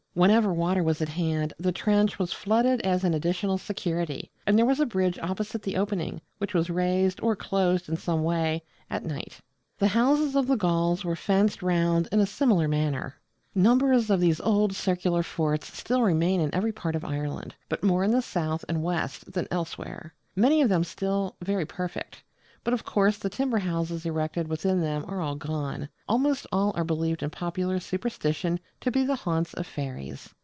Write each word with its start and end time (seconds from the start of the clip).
Whenever 0.13 0.53
water 0.53 0.83
was 0.83 1.01
at 1.01 1.07
hand 1.07 1.53
the 1.57 1.71
trench 1.71 2.19
was 2.19 2.33
flooded 2.33 2.81
as 2.81 3.05
an 3.05 3.13
additional 3.13 3.57
security: 3.57 4.29
and 4.45 4.57
there 4.57 4.65
was 4.65 4.81
a 4.81 4.85
bridge 4.85 5.17
opposite 5.19 5.61
the 5.61 5.77
opening, 5.77 6.19
which 6.37 6.53
was 6.53 6.69
raised, 6.69 7.21
or 7.21 7.33
closed 7.33 7.87
in 7.87 7.95
some 7.95 8.21
way, 8.21 8.61
at 8.89 9.05
night. 9.05 9.39
The 9.79 9.87
houses 9.87 10.35
of 10.35 10.47
the 10.47 10.57
Gauls 10.57 11.05
were 11.05 11.15
fenced 11.15 11.63
round 11.63 12.09
in 12.11 12.19
a 12.19 12.25
similar 12.25 12.67
manner. 12.67 13.15
Numbers 13.55 14.09
of 14.09 14.19
these 14.19 14.41
old 14.41 14.75
circular 14.75 15.23
forts 15.23 15.73
still 15.77 16.01
remain 16.01 16.41
in 16.41 16.53
every 16.53 16.73
part 16.73 16.97
of 16.97 17.05
Ireland, 17.05 17.55
but 17.69 17.81
more 17.81 18.03
in 18.03 18.11
the 18.11 18.21
south 18.21 18.65
and 18.67 18.83
west 18.83 19.31
than 19.31 19.47
elsewhere; 19.49 20.13
many 20.35 20.61
of 20.61 20.67
them 20.67 20.83
still 20.83 21.37
very 21.41 21.65
perfect: 21.65 22.21
but 22.63 22.75
of 22.75 22.83
course 22.83 23.17
the 23.17 23.29
timber 23.29 23.57
houses 23.57 24.05
erected 24.05 24.47
within 24.47 24.81
them 24.81 25.03
are 25.07 25.19
all 25.19 25.33
gone. 25.33 25.89
Almost 26.07 26.45
all 26.51 26.71
are 26.75 26.83
believed 26.83 27.23
in 27.23 27.31
popular 27.31 27.79
superstition 27.79 28.59
to 28.81 28.91
be 28.91 29.03
the 29.03 29.15
haunts 29.15 29.55
of 29.55 29.65
fairies. 29.65 30.29